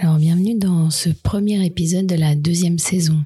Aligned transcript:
Alors 0.00 0.16
bienvenue 0.16 0.58
dans 0.58 0.90
ce 0.90 1.08
premier 1.08 1.64
épisode 1.64 2.06
de 2.06 2.16
la 2.16 2.34
deuxième 2.34 2.80
saison. 2.80 3.24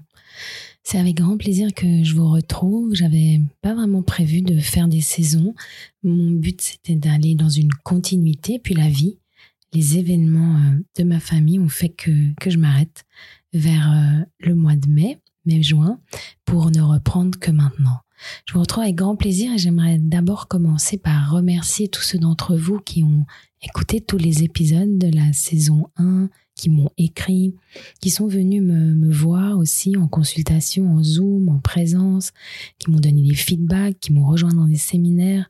C'est 0.83 0.99
avec 0.99 1.17
grand 1.17 1.39
plaisir 1.39 1.73
que 1.75 2.05
je 2.05 2.15
vous 2.15 2.31
retrouve. 2.31 2.95
J'avais 2.95 3.41
pas 3.63 3.75
vraiment 3.75 4.03
prévu 4.03 4.43
de 4.43 4.61
faire 4.61 4.87
des 4.87 5.01
saisons. 5.01 5.55
Mon 6.03 6.31
but 6.31 6.61
c'était 6.61 6.95
d'aller 6.95 7.35
dans 7.35 7.49
une 7.49 7.73
continuité, 7.73 8.59
puis 8.59 8.75
la 8.75 8.91
vie, 8.91 9.17
les 9.73 9.97
événements 9.97 10.57
euh, 10.57 10.85
de 10.99 11.05
ma 11.05 11.21
famille 11.21 11.59
ont 11.59 11.71
fait 11.71 11.89
que, 11.89 12.11
que 12.39 12.51
je 12.51 12.59
m'arrête 12.59 13.05
vers 13.55 13.91
euh, 13.91 14.25
le 14.41 14.55
mois 14.55 14.77
de 14.77 14.89
mai, 14.91 15.19
mai-juin, 15.47 15.99
pour 16.45 16.71
ne 16.71 16.83
reprendre 16.83 17.39
que 17.39 17.51
maintenant. 17.51 18.01
Je 18.47 18.53
vous 18.53 18.61
retrouve 18.61 18.83
avec 18.83 18.97
grand 18.97 19.17
plaisir 19.17 19.53
et 19.55 19.59
j'aimerais 19.59 19.99
d'abord 19.99 20.49
commencer 20.49 20.99
par 20.99 21.31
remercier 21.31 21.89
tous 21.89 22.03
ceux 22.03 22.19
d'entre 22.19 22.57
vous 22.57 22.79
qui 22.79 23.05
ont 23.05 23.25
écouté 23.63 24.01
tous 24.01 24.19
les 24.19 24.43
épisodes 24.43 24.99
de 24.99 25.09
la 25.09 25.33
saison 25.33 25.89
1, 25.97 26.29
qui 26.59 26.69
m'ont 26.69 26.91
écrit, 26.99 27.55
qui 28.01 28.11
sont 28.11 28.27
venus 28.27 28.61
me, 28.61 29.11
voir 29.11 29.57
aussi 29.57 29.97
en 29.97 30.09
consultation, 30.09 30.91
en 30.93 31.03
Zoom, 31.03 31.49
en 31.49 31.61
présence, 31.61 32.33
qui 32.79 32.91
m'ont 32.91 32.99
donné 32.99 33.23
des 33.23 33.35
feedbacks, 33.35 33.99
qui 34.01 34.13
m'ont 34.13 34.27
rejoint 34.27 34.53
dans 34.53 34.67
des 34.67 34.77
séminaires. 34.77 35.49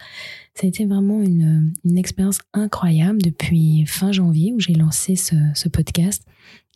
Ça 0.55 0.67
a 0.67 0.69
été 0.69 0.84
vraiment 0.84 1.23
une, 1.23 1.73
expérience 1.97 2.39
incroyable 2.53 3.23
depuis 3.23 3.86
fin 3.86 4.12
janvier 4.12 4.53
où 4.53 4.61
j'ai 4.61 4.75
lancé 4.75 5.17
ce, 5.17 5.69
podcast. 5.69 6.25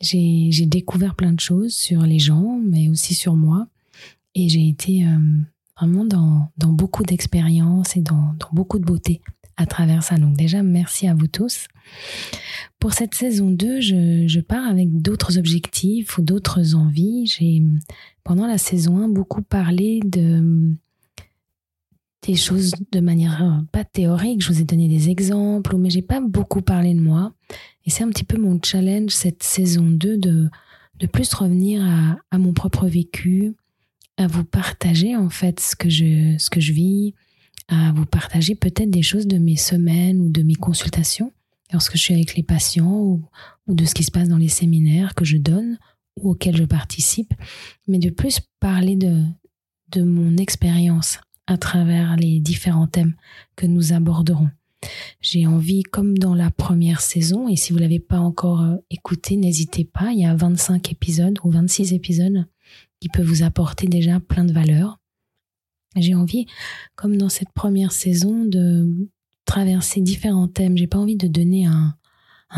J'ai 0.01 0.67
découvert 0.67 1.15
plein 1.15 1.33
de 1.33 1.41
choses 1.41 1.75
sur 1.75 2.03
les 2.03 2.19
gens, 2.19 2.59
mais 2.65 2.89
aussi 2.89 3.15
sur 3.15 3.37
moi. 3.37 3.69
Et 4.35 4.49
j'ai 4.49 4.67
été 4.67 5.07
euh, 5.07 5.19
vraiment 5.77 6.07
dans, 6.07 6.51
beaucoup 6.57 7.03
d'expériences 7.03 7.97
et 7.97 8.01
dans 8.01 8.35
beaucoup 8.53 8.79
de 8.79 8.85
beauté 8.85 9.21
à 9.59 9.67
travers 9.67 10.03
ça. 10.03 10.17
Donc 10.17 10.37
déjà, 10.37 10.63
merci 10.63 11.07
à 11.07 11.15
vous 11.15 11.27
tous. 11.27 11.67
Pour 12.83 12.95
cette 12.95 13.15
saison 13.15 13.49
2, 13.49 13.81
je, 13.81 14.25
je 14.27 14.41
pars 14.41 14.67
avec 14.67 15.01
d'autres 15.01 15.39
objectifs 15.39 16.19
ou 16.19 16.21
d'autres 16.21 16.75
envies. 16.75 17.29
J'ai, 17.29 17.63
pendant 18.25 18.45
la 18.45 18.59
saison 18.59 18.99
1, 18.99 19.09
beaucoup 19.09 19.41
parlé 19.41 20.01
de 20.05 20.75
des 22.27 22.35
choses 22.35 22.73
de 22.91 22.99
manière 22.99 23.41
euh, 23.41 23.63
pas 23.71 23.85
théorique. 23.85 24.43
Je 24.43 24.53
vous 24.53 24.61
ai 24.61 24.65
donné 24.65 24.89
des 24.89 25.11
exemples, 25.11 25.77
mais 25.77 25.91
j'ai 25.91 26.03
pas 26.03 26.21
beaucoup 26.21 26.61
parlé 26.61 26.93
de 26.93 26.99
moi. 26.99 27.33
Et 27.87 27.91
c'est 27.91 28.03
un 28.03 28.09
petit 28.09 28.25
peu 28.25 28.37
mon 28.37 28.59
challenge 28.61 29.13
cette 29.13 29.45
saison 29.45 29.85
2 29.85 30.17
de, 30.17 30.51
de 30.99 31.07
plus 31.07 31.33
revenir 31.35 31.85
à, 31.85 32.19
à 32.33 32.39
mon 32.39 32.53
propre 32.53 32.89
vécu, 32.89 33.55
à 34.17 34.27
vous 34.27 34.43
partager 34.43 35.15
en 35.15 35.31
fait 35.31 35.61
ce 35.61 35.77
que 35.77 35.89
je, 35.89 36.35
ce 36.37 36.51
que 36.51 36.61
je 36.61 36.73
vis, 36.73 37.15
à 37.69 37.93
vous 37.93 38.07
partager 38.07 38.57
peut-être 38.57 38.91
des 38.91 39.03
choses 39.03 39.29
de 39.29 39.39
mes 39.39 39.57
semaines 39.57 40.21
ou 40.21 40.31
de 40.31 40.43
mes 40.43 40.57
consultations 40.57 41.33
lorsque 41.73 41.97
je 41.97 42.03
suis 42.03 42.15
avec 42.15 42.35
les 42.35 42.43
patients 42.43 43.01
ou, 43.01 43.29
de 43.69 43.85
ce 43.85 43.95
qui 43.95 44.05
se 44.05 44.11
passe 44.11 44.29
dans 44.29 44.39
les 44.39 44.49
séminaires 44.49 45.15
que 45.15 45.25
je 45.25 45.37
donne 45.37 45.79
ou 46.21 46.31
auxquels 46.31 46.57
je 46.57 46.65
participe, 46.65 47.33
mais 47.89 47.99
de 47.99 48.11
plus 48.11 48.41
parler 48.61 48.97
de, 48.97 49.23
de 49.89 50.03
mon 50.03 50.37
expérience 50.37 51.19
à 51.47 51.57
travers 51.57 52.17
les 52.17 52.41
différents 52.41 52.87
thèmes 52.87 53.15
que 53.57 53.67
nous 53.67 53.93
aborderons. 53.93 54.51
J'ai 55.21 55.47
envie, 55.47 55.83
comme 55.83 56.19
dans 56.19 56.35
la 56.35 56.51
première 56.51 57.01
saison, 57.01 57.49
et 57.49 57.57
si 57.57 57.73
vous 57.73 57.79
l'avez 57.79 58.01
pas 58.01 58.19
encore 58.19 58.63
euh, 58.63 58.77
écouté, 58.91 59.37
n'hésitez 59.37 59.85
pas, 59.85 60.11
il 60.13 60.21
y 60.21 60.27
a 60.27 60.35
25 60.35 60.91
épisodes 60.91 61.39
ou 61.45 61.51
26 61.51 61.93
épisodes 61.93 62.47
qui 63.01 63.09
peuvent 63.09 63.27
vous 63.27 63.43
apporter 63.43 63.87
déjà 63.87 64.21
plein 64.21 64.45
de 64.45 64.53
valeurs. 64.53 64.99
J'ai 65.97 66.15
envie, 66.15 66.47
comme 66.97 67.17
dans 67.17 67.29
cette 67.29 67.53
première 67.53 67.93
saison, 67.93 68.45
de 68.45 69.11
traverser 69.53 70.01
différents 70.01 70.49
thèmes. 70.49 70.79
J'ai 70.79 70.87
pas 70.87 70.97
envie 70.97 71.19
de 71.19 71.29
donner 71.29 71.67
un, 71.67 71.95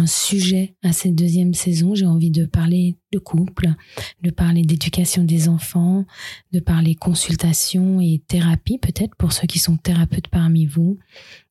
sujet 0.07 0.77
à 0.83 0.93
cette 0.93 1.17
deuxième 1.17 1.55
saison. 1.55 1.95
J'ai 1.95 2.07
envie 2.07 2.31
de 2.31 2.47
parler 2.47 2.97
de 3.13 3.19
couple, 3.19 3.69
de 4.23 4.31
parler 4.31 4.63
d'éducation 4.63 5.25
des 5.25 5.49
enfants, 5.49 6.05
de 6.53 6.61
parler 6.61 6.95
consultation 6.95 8.01
et 8.01 8.23
thérapie, 8.29 8.79
peut-être 8.79 9.15
pour 9.17 9.33
ceux 9.33 9.47
qui 9.49 9.59
sont 9.59 9.77
thérapeutes 9.77 10.29
parmi 10.29 10.67
vous, 10.67 10.99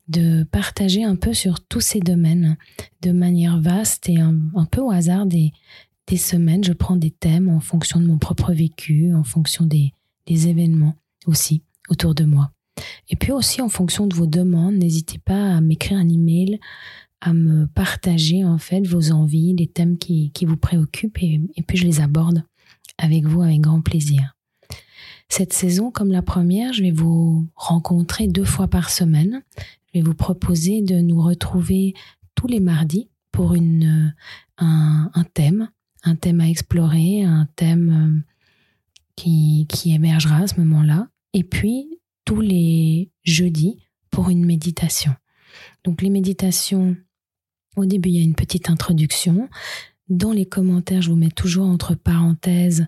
de 0.07 0.43
partager 0.43 1.03
un 1.03 1.17
peu 1.17 1.33
sur 1.33 1.61
tous 1.65 1.81
ces 1.81 1.99
domaines 1.99 2.57
de 3.01 3.11
manière 3.11 3.59
vaste 3.59 4.07
et 4.07 4.19
un, 4.19 4.65
peu 4.71 4.81
au 4.81 4.91
hasard 4.91 5.25
des, 5.25 5.51
des 6.07 6.17
semaines. 6.17 6.63
Je 6.63 6.73
prends 6.73 6.97
des 6.97 7.11
thèmes 7.11 7.49
en 7.49 7.59
fonction 7.59 7.99
de 7.99 8.05
mon 8.05 8.17
propre 8.17 8.53
vécu, 8.53 9.13
en 9.13 9.23
fonction 9.23 9.65
des 9.65 9.91
événements 10.27 10.95
aussi 11.25 11.63
autour 11.89 12.13
de 12.13 12.23
moi. 12.23 12.53
Et 13.09 13.15
puis 13.15 13.31
aussi 13.31 13.61
en 13.61 13.69
fonction 13.69 14.07
de 14.07 14.15
vos 14.15 14.27
demandes, 14.27 14.75
n'hésitez 14.75 15.19
pas 15.19 15.55
à 15.55 15.61
m'écrire 15.61 15.97
un 15.97 16.09
email, 16.09 16.59
à 17.21 17.33
me 17.33 17.67
partager 17.67 18.43
en 18.43 18.57
fait 18.57 18.85
vos 18.85 19.11
envies, 19.11 19.55
les 19.55 19.67
thèmes 19.67 19.97
qui, 19.97 20.31
qui 20.31 20.45
vous 20.45 20.57
préoccupent 20.57 21.21
et, 21.21 21.39
puis 21.65 21.77
je 21.77 21.85
les 21.85 22.01
aborde 22.01 22.43
avec 22.97 23.25
vous 23.25 23.41
avec 23.41 23.61
grand 23.61 23.81
plaisir. 23.81 24.35
Cette 25.29 25.53
saison, 25.53 25.89
comme 25.89 26.11
la 26.11 26.21
première, 26.21 26.73
je 26.73 26.83
vais 26.83 26.91
vous 26.91 27.47
rencontrer 27.55 28.27
deux 28.27 28.43
fois 28.43 28.67
par 28.67 28.89
semaine. 28.89 29.41
Je 29.87 29.99
vais 29.99 30.05
vous 30.05 30.13
proposer 30.13 30.81
de 30.81 30.95
nous 30.95 31.21
retrouver 31.21 31.93
tous 32.35 32.47
les 32.47 32.59
mardis 32.59 33.09
pour 33.31 33.55
une, 33.55 34.13
un, 34.57 35.09
un 35.13 35.23
thème, 35.23 35.69
un 36.03 36.15
thème 36.15 36.41
à 36.41 36.49
explorer, 36.49 37.23
un 37.23 37.47
thème 37.55 38.23
qui, 39.15 39.65
qui 39.69 39.93
émergera 39.93 40.39
à 40.39 40.47
ce 40.47 40.59
moment-là 40.59 41.07
et 41.33 41.43
puis 41.43 41.99
tous 42.25 42.41
les 42.41 43.11
jeudis 43.23 43.79
pour 44.09 44.29
une 44.29 44.45
méditation. 44.45 45.13
Donc 45.83 46.01
les 46.01 46.09
méditations, 46.09 46.95
au 47.75 47.85
début 47.85 48.09
il 48.09 48.15
y 48.15 48.19
a 48.19 48.23
une 48.23 48.35
petite 48.35 48.69
introduction. 48.69 49.49
Dans 50.09 50.33
les 50.33 50.45
commentaires, 50.45 51.01
je 51.01 51.09
vous 51.09 51.15
mets 51.15 51.29
toujours 51.29 51.65
entre 51.65 51.95
parenthèses 51.95 52.87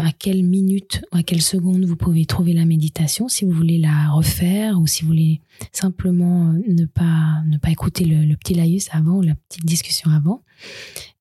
à 0.00 0.12
quelle 0.18 0.42
minute 0.42 1.02
ou 1.12 1.16
à 1.16 1.22
quelle 1.22 1.40
seconde 1.40 1.84
vous 1.84 1.94
pouvez 1.94 2.26
trouver 2.26 2.52
la 2.52 2.64
méditation 2.64 3.28
si 3.28 3.44
vous 3.44 3.52
voulez 3.52 3.78
la 3.78 4.10
refaire 4.10 4.80
ou 4.80 4.88
si 4.88 5.02
vous 5.02 5.08
voulez 5.08 5.40
simplement 5.70 6.52
ne 6.66 6.84
pas, 6.84 7.42
ne 7.46 7.58
pas 7.58 7.70
écouter 7.70 8.04
le, 8.04 8.34
petit 8.34 8.54
laïus 8.54 8.88
avant 8.90 9.18
ou 9.18 9.22
la 9.22 9.36
petite 9.36 9.64
discussion 9.64 10.10
avant. 10.10 10.42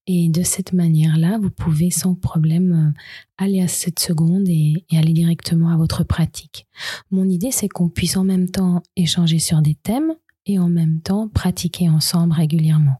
Et 0.07 0.27
de 0.27 0.41
cette 0.41 0.73
manière-là, 0.73 1.37
vous 1.39 1.51
pouvez 1.51 1.91
sans 1.91 2.15
problème 2.15 2.95
euh, 2.97 2.99
aller 3.37 3.61
à 3.61 3.67
cette 3.67 3.99
seconde 3.99 4.49
et 4.49 4.83
aller 4.91 5.13
directement 5.13 5.69
à 5.69 5.77
votre 5.77 6.03
pratique. 6.03 6.65
Mon 7.11 7.29
idée, 7.29 7.51
c'est 7.51 7.69
qu'on 7.69 7.89
puisse 7.89 8.17
en 8.17 8.23
même 8.23 8.49
temps 8.49 8.81
échanger 8.95 9.37
sur 9.37 9.61
des 9.61 9.75
thèmes 9.75 10.15
et 10.47 10.57
en 10.57 10.67
même 10.67 10.99
temps 11.01 11.27
pratiquer 11.27 11.89
ensemble 11.89 12.33
régulièrement. 12.33 12.99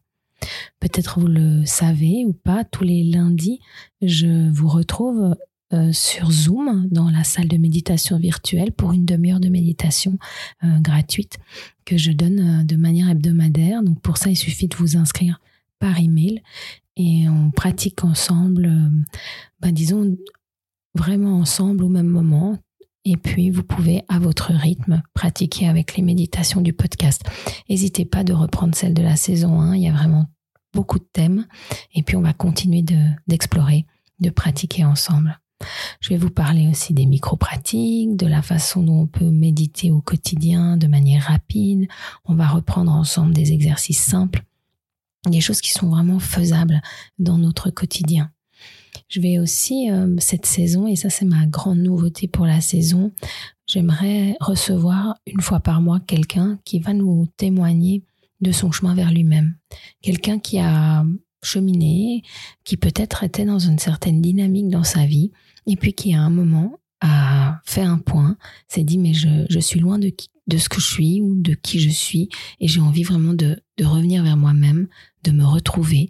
Peut-être 0.79 1.19
vous 1.19 1.27
le 1.27 1.65
savez 1.65 2.25
ou 2.25 2.33
pas, 2.33 2.63
tous 2.63 2.83
les 2.83 3.03
lundis, 3.03 3.59
je 4.01 4.49
vous 4.51 4.67
retrouve 4.67 5.35
euh, 5.71 5.93
sur 5.93 6.31
Zoom 6.31 6.87
dans 6.89 7.11
la 7.11 7.23
salle 7.23 7.47
de 7.47 7.57
méditation 7.57 8.17
virtuelle 8.17 8.71
pour 8.71 8.91
une 8.91 9.05
demi-heure 9.05 9.39
de 9.39 9.49
méditation 9.49 10.17
euh, 10.63 10.79
gratuite 10.79 11.37
que 11.85 11.95
je 11.95 12.11
donne 12.11 12.39
euh, 12.39 12.63
de 12.63 12.75
manière 12.75 13.07
hebdomadaire. 13.07 13.83
Donc 13.83 14.01
pour 14.01 14.17
ça, 14.17 14.31
il 14.31 14.35
suffit 14.35 14.67
de 14.67 14.75
vous 14.75 14.97
inscrire 14.97 15.39
par 15.77 15.99
email 15.99 16.41
et 16.97 17.29
on 17.29 17.51
pratique 17.51 18.03
ensemble, 18.03 18.67
ben 19.61 19.71
disons 19.71 20.17
vraiment 20.95 21.37
ensemble 21.37 21.83
au 21.83 21.89
même 21.89 22.09
moment. 22.09 22.57
Et 23.05 23.17
puis, 23.17 23.49
vous 23.49 23.63
pouvez, 23.63 24.03
à 24.07 24.19
votre 24.19 24.51
rythme, 24.53 25.01
pratiquer 25.13 25.67
avec 25.67 25.95
les 25.95 26.03
méditations 26.03 26.61
du 26.61 26.73
podcast. 26.73 27.23
N'hésitez 27.69 28.05
pas 28.05 28.23
de 28.23 28.33
reprendre 28.33 28.75
celle 28.75 28.93
de 28.93 29.01
la 29.01 29.15
saison 29.15 29.61
1. 29.61 29.75
Il 29.75 29.83
y 29.83 29.87
a 29.87 29.93
vraiment 29.93 30.25
beaucoup 30.73 30.99
de 30.99 31.07
thèmes. 31.11 31.47
Et 31.93 32.03
puis, 32.03 32.15
on 32.15 32.21
va 32.21 32.33
continuer 32.33 32.83
d'explorer, 33.27 33.85
de, 34.19 34.27
de 34.27 34.33
pratiquer 34.33 34.85
ensemble. 34.85 35.39
Je 35.99 36.09
vais 36.09 36.17
vous 36.17 36.29
parler 36.29 36.69
aussi 36.69 36.93
des 36.93 37.05
micro-pratiques, 37.05 38.15
de 38.15 38.27
la 38.27 38.41
façon 38.41 38.81
dont 38.83 39.01
on 39.01 39.07
peut 39.07 39.29
méditer 39.29 39.91
au 39.91 40.01
quotidien 40.01 40.77
de 40.77 40.87
manière 40.87 41.23
rapide. 41.23 41.87
On 42.25 42.35
va 42.35 42.47
reprendre 42.47 42.91
ensemble 42.91 43.33
des 43.33 43.51
exercices 43.51 44.01
simples 44.01 44.43
des 45.27 45.41
choses 45.41 45.61
qui 45.61 45.71
sont 45.71 45.89
vraiment 45.89 46.19
faisables 46.19 46.81
dans 47.17 47.37
notre 47.37 47.69
quotidien. 47.69 48.31
Je 49.09 49.19
vais 49.19 49.39
aussi, 49.39 49.89
euh, 49.91 50.15
cette 50.19 50.45
saison, 50.45 50.87
et 50.87 50.95
ça 50.95 51.09
c'est 51.09 51.25
ma 51.25 51.45
grande 51.47 51.79
nouveauté 51.79 52.27
pour 52.27 52.45
la 52.45 52.61
saison, 52.61 53.11
j'aimerais 53.67 54.37
recevoir 54.39 55.15
une 55.25 55.41
fois 55.41 55.59
par 55.59 55.81
mois 55.81 55.99
quelqu'un 55.99 56.59
qui 56.63 56.79
va 56.79 56.93
nous 56.93 57.27
témoigner 57.35 58.03
de 58.39 58.51
son 58.51 58.71
chemin 58.71 58.93
vers 58.93 59.11
lui-même. 59.11 59.55
Quelqu'un 60.01 60.39
qui 60.39 60.59
a 60.59 61.03
cheminé, 61.41 62.23
qui 62.63 62.77
peut-être 62.77 63.23
était 63.23 63.45
dans 63.45 63.59
une 63.59 63.79
certaine 63.79 64.21
dynamique 64.21 64.69
dans 64.69 64.83
sa 64.83 65.05
vie, 65.05 65.31
et 65.65 65.75
puis 65.75 65.93
qui 65.93 66.13
à 66.13 66.21
un 66.21 66.29
moment 66.29 66.79
a 67.01 67.61
fait 67.65 67.81
un 67.81 67.97
point, 67.97 68.37
s'est 68.67 68.83
dit 68.83 68.97
mais 68.97 69.13
je, 69.13 69.45
je 69.49 69.59
suis 69.59 69.79
loin 69.79 69.97
de, 69.97 70.11
de 70.49 70.57
ce 70.57 70.67
que 70.67 70.81
je 70.81 70.85
suis 70.85 71.21
ou 71.21 71.35
de 71.35 71.53
qui 71.53 71.79
je 71.79 71.89
suis, 71.89 72.29
et 72.59 72.67
j'ai 72.67 72.81
envie 72.81 73.03
vraiment 73.03 73.33
de, 73.33 73.61
de 73.77 73.85
revenir 73.85 74.23
vers 74.23 74.35
moi-même, 74.37 74.87
de 75.23 75.31
me 75.31 75.45
retrouver. 75.45 76.09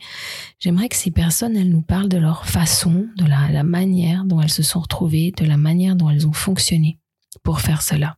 J'aimerais 0.59 0.89
que 0.89 0.95
ces 0.95 1.11
personnes, 1.11 1.55
elles 1.55 1.69
nous 1.69 1.81
parlent 1.81 2.09
de 2.09 2.17
leur 2.17 2.45
façon, 2.45 3.07
de 3.17 3.25
la, 3.25 3.63
manière 3.63 4.25
dont 4.25 4.41
elles 4.41 4.51
se 4.51 4.63
sont 4.63 4.79
retrouvées, 4.79 5.31
de 5.37 5.45
la 5.45 5.57
manière 5.57 5.95
dont 5.95 6.09
elles 6.09 6.27
ont 6.27 6.33
fonctionné 6.33 6.99
pour 7.43 7.61
faire 7.61 7.81
cela. 7.81 8.17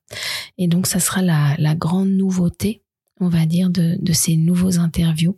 Et 0.58 0.68
donc 0.68 0.88
ça 0.88 1.00
sera 1.00 1.22
la, 1.22 1.56
la 1.58 1.76
grande 1.76 2.10
nouveauté 2.10 2.84
on 3.22 3.30
va 3.30 3.46
dire, 3.46 3.70
de, 3.70 3.98
de 4.02 4.14
ces 4.14 4.36
nouveaux 4.36 4.80
interviews, 4.80 5.38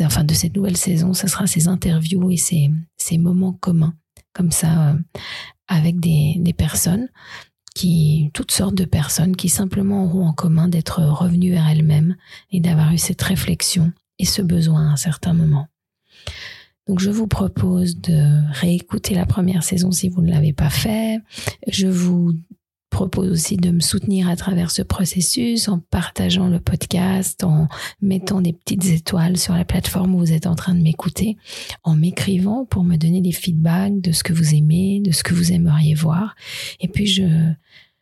enfin 0.00 0.24
de 0.24 0.34
cette 0.34 0.56
nouvelle 0.56 0.76
saison, 0.76 1.14
ce 1.14 1.28
sera 1.28 1.46
ces 1.46 1.68
interviews 1.68 2.30
et 2.30 2.36
ces, 2.36 2.68
ces 2.96 3.16
moments 3.16 3.52
communs, 3.52 3.94
comme 4.32 4.50
ça, 4.50 4.88
euh, 4.88 4.98
avec 5.68 6.00
des, 6.00 6.34
des 6.38 6.52
personnes 6.52 7.08
qui, 7.74 8.30
toutes 8.34 8.52
sortes 8.52 8.74
de 8.74 8.84
personnes 8.84 9.36
qui 9.36 9.48
simplement 9.48 10.04
auront 10.04 10.26
en 10.26 10.32
commun 10.32 10.68
d'être 10.68 11.02
revenues 11.02 11.50
vers 11.50 11.68
elles-mêmes 11.68 12.16
et 12.50 12.60
d'avoir 12.60 12.92
eu 12.92 12.98
cette 12.98 13.22
réflexion 13.22 13.92
et 14.18 14.24
ce 14.24 14.42
besoin 14.42 14.88
à 14.88 14.92
un 14.92 14.96
certain 14.96 15.32
moment. 15.32 15.68
Donc 16.88 16.98
je 16.98 17.10
vous 17.10 17.26
propose 17.26 18.00
de 18.00 18.42
réécouter 18.52 19.14
la 19.14 19.26
première 19.26 19.62
saison 19.62 19.90
si 19.90 20.08
vous 20.08 20.20
ne 20.20 20.30
l'avez 20.30 20.52
pas 20.52 20.70
fait. 20.70 21.20
Je 21.68 21.86
vous 21.86 22.34
propose 22.92 23.30
aussi 23.30 23.56
de 23.56 23.70
me 23.70 23.80
soutenir 23.80 24.28
à 24.28 24.36
travers 24.36 24.70
ce 24.70 24.82
processus 24.82 25.66
en 25.68 25.78
partageant 25.78 26.46
le 26.46 26.60
podcast, 26.60 27.42
en 27.42 27.66
mettant 28.00 28.40
des 28.40 28.52
petites 28.52 28.84
étoiles 28.84 29.38
sur 29.38 29.54
la 29.54 29.64
plateforme 29.64 30.14
où 30.14 30.18
vous 30.18 30.32
êtes 30.32 30.46
en 30.46 30.54
train 30.54 30.74
de 30.74 30.82
m'écouter, 30.82 31.36
en 31.82 31.96
m'écrivant 31.96 32.64
pour 32.66 32.84
me 32.84 32.96
donner 32.96 33.20
des 33.20 33.32
feedbacks 33.32 34.00
de 34.00 34.12
ce 34.12 34.22
que 34.22 34.32
vous 34.32 34.54
aimez, 34.54 35.00
de 35.00 35.10
ce 35.10 35.24
que 35.24 35.34
vous 35.34 35.52
aimeriez 35.52 35.94
voir. 35.94 36.36
Et 36.80 36.86
puis 36.86 37.06
je, 37.06 37.24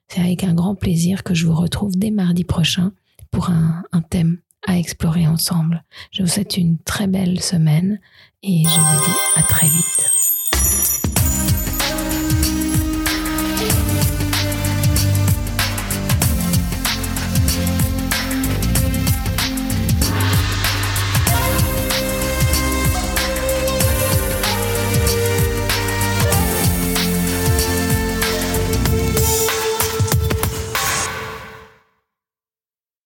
c'est 0.08 0.20
avec 0.20 0.44
un 0.44 0.54
grand 0.54 0.74
plaisir 0.74 1.22
que 1.22 1.34
je 1.34 1.46
vous 1.46 1.54
retrouve 1.54 1.96
dès 1.96 2.10
mardi 2.10 2.44
prochain 2.44 2.92
pour 3.30 3.48
un, 3.48 3.84
un 3.92 4.02
thème 4.02 4.38
à 4.66 4.76
explorer 4.76 5.26
ensemble. 5.26 5.84
Je 6.10 6.22
vous 6.22 6.28
souhaite 6.28 6.56
une 6.56 6.78
très 6.78 7.06
belle 7.06 7.40
semaine 7.40 8.00
et 8.42 8.64
je 8.64 8.68
vous 8.68 9.04
dis 9.04 9.18
à 9.36 9.42
très 9.44 9.68
vite. 9.68 9.99